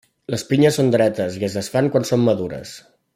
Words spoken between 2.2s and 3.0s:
madures.